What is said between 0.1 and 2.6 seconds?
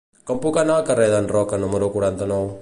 Com puc anar al carrer d'en Roca número quaranta-nou?